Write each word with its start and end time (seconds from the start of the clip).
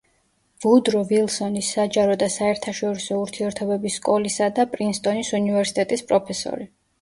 ვუდრო 0.63 1.01
ვილსონის 1.09 1.67
საჯარო 1.75 2.15
და 2.23 2.29
საერთაშორისო 2.35 3.19
ურთიერთობების 3.25 3.99
სკოლისა 4.01 4.49
და 4.61 4.67
პრინსტონის 4.73 5.31
უნივერსიტეტის 5.43 6.05
პროფესორი. 6.15 6.69